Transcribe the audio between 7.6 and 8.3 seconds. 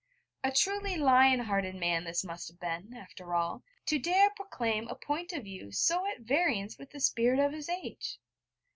age!